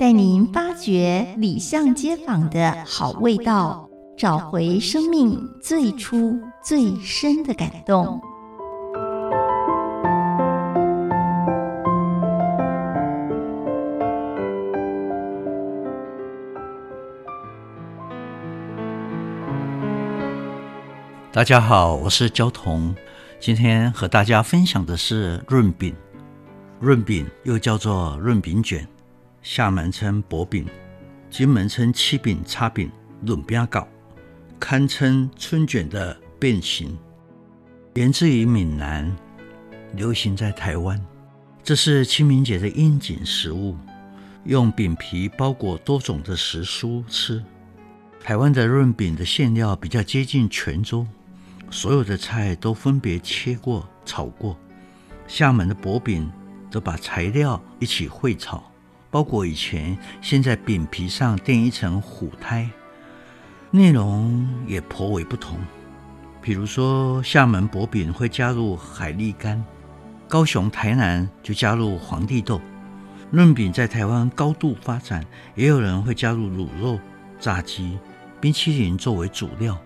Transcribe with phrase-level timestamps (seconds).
[0.00, 3.86] 带您发掘里巷街坊的好味道，
[4.16, 8.18] 找回生命最初最深的感动。
[21.30, 22.94] 大家好，我是焦桐。
[23.38, 25.94] 今天和大家分享的是润饼。
[26.80, 28.88] 润饼又叫做润饼卷，
[29.42, 30.66] 厦门称薄饼，
[31.30, 32.90] 金门称七饼、叉饼、
[33.24, 33.86] 润饼糕，
[34.58, 36.96] 堪称春卷的变形。
[37.94, 39.10] 源自于闽南，
[39.94, 41.00] 流行在台湾。
[41.62, 43.76] 这是清明节的应景食物，
[44.44, 47.42] 用饼皮包裹多种的时蔬吃。
[48.22, 51.06] 台湾的润饼的馅料比较接近泉州。
[51.70, 54.58] 所有的菜都分别切过、炒过。
[55.26, 56.30] 厦门的薄饼
[56.70, 58.69] 则把材料一起烩炒，
[59.10, 62.68] 包裹以前先在饼皮上垫一层虎胎。
[63.70, 65.58] 内容也颇为不同。
[66.40, 69.62] 比如说，厦门薄饼会加入海蛎干，
[70.28, 72.60] 高雄、台南就加入皇帝豆。
[73.30, 75.24] 润饼在台湾高度发展，
[75.54, 76.98] 也有人会加入卤肉、
[77.38, 77.98] 炸鸡、
[78.40, 79.78] 冰淇淋作为主料，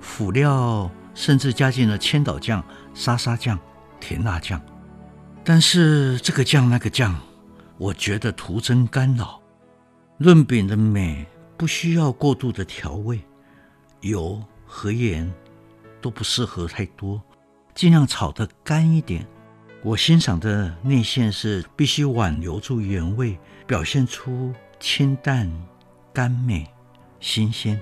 [0.00, 0.90] 辅料。
[1.14, 2.64] 甚至加进了千岛酱、
[2.94, 3.58] 沙沙酱、
[4.00, 4.58] 甜辣酱，
[5.44, 7.14] 但是这个酱那个酱，
[7.82, 9.40] 我觉得徒增干扰。
[10.16, 13.18] 润饼的美不需要过度的调味，
[14.02, 15.28] 油和盐
[16.00, 17.20] 都不适合太多，
[17.74, 19.26] 尽量炒得干一点。
[19.82, 23.36] 我欣赏的内馅是必须挽留住原味，
[23.66, 25.50] 表现出清淡、
[26.12, 26.64] 甘美、
[27.18, 27.80] 新鲜。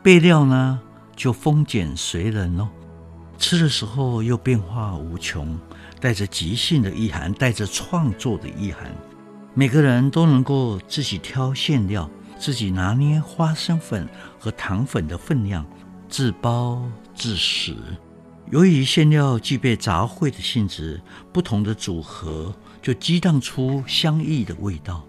[0.00, 0.80] 备料呢？
[1.16, 2.68] 就丰俭随人喽，
[3.36, 5.58] 吃的时候又变化无穷，
[6.00, 8.94] 带着即兴的意涵，带着创作的意涵。
[9.58, 12.08] 每个人都能够自己挑馅料，
[12.38, 14.08] 自己拿捏花生粉
[14.38, 15.66] 和糖粉的分量，
[16.08, 17.74] 自包自食。
[18.52, 21.02] 由于馅料具备杂烩的性质，
[21.32, 25.04] 不同的组合就激荡出相异的味道，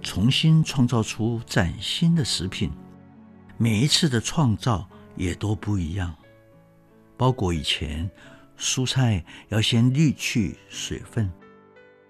[0.00, 2.70] 重新创造出崭新的食品。
[3.56, 4.88] 每一次的创造。
[5.16, 6.14] 也都不一样。
[7.16, 8.08] 包裹以前，
[8.56, 11.28] 蔬菜要先滤去水分。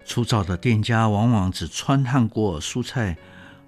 [0.05, 3.17] 粗糙的店家往往只穿烫过蔬菜，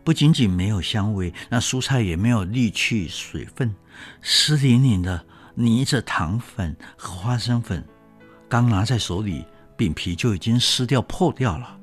[0.03, 3.75] 不仅仅没有香味，那蔬菜也没有沥去水分，
[4.21, 5.23] 湿淋淋的
[5.55, 7.83] 泥着糖粉和花生粉。
[8.49, 9.45] 刚拿在手里，
[9.77, 11.77] 饼皮就已经湿掉破掉了，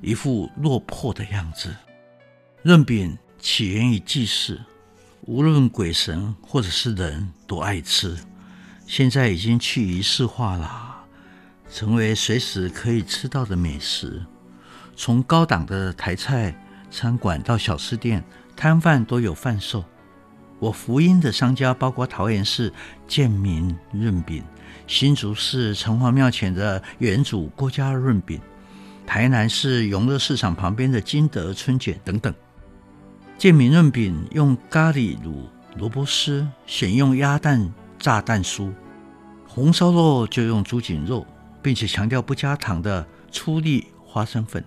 [0.00, 1.74] 一副落魄的样子。
[2.62, 4.60] 润饼起源于祭祀。
[5.26, 8.14] 无论鬼神或者是人都爱吃，
[8.86, 10.93] 现在已经去仪式化了，
[11.74, 14.24] 成为随时可以吃到的美食。
[14.94, 16.54] 从高档的台菜
[16.88, 18.22] 餐馆到小吃店，
[18.54, 19.84] 摊贩都有贩售。
[20.60, 22.72] 我福音的商家包括桃园市
[23.08, 24.44] 建民润饼、
[24.86, 28.40] 新竹市城隍庙前的元祖郭家润饼、
[29.04, 32.32] 台南市永乐市场旁边的金德春卷等等。
[33.36, 37.68] 建民润饼用咖喱卤萝卜丝，选用鸭蛋
[37.98, 38.72] 炸蛋酥；
[39.48, 41.26] 红烧肉就用猪颈肉，
[41.64, 44.62] 并且强调不加糖的粗粒花生粉。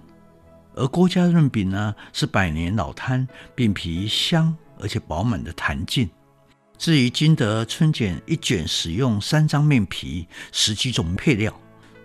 [0.74, 6.10] 而郭家润饼呢，是百年老摊，饼皮香而且饱满的弹劲。
[6.76, 11.56] 至于金德春卷，一卷使用三张面皮，十几种配料，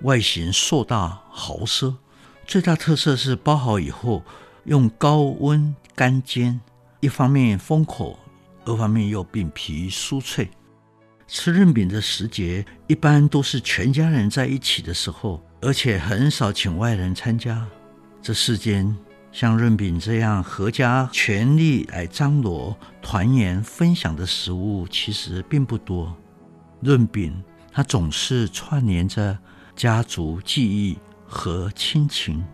[0.03, 1.97] 外形硕大豪奢，
[2.47, 4.23] 最大特色是包好以后
[4.65, 5.75] 用高温。
[5.95, 6.59] 干煎，
[7.01, 8.19] 一方面封口，
[8.65, 10.51] 二方面又饼皮酥脆。
[11.27, 17.67] 吃润饼的时节，一般都是全家人在一起的时候，而且很少请外人参加。
[18.21, 18.95] 这世间
[19.33, 26.15] 像润饼这样合家全力来张罗、团圆、分享的食物，其实并不多。
[26.81, 27.43] 润饼
[27.73, 29.39] 它总是串联着
[29.75, 32.45] 家族记忆和亲情，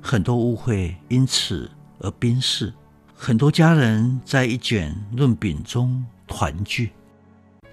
[0.00, 2.72] 很多误会因此而冰释，
[3.14, 6.90] 很多家人在一卷润饼中团聚。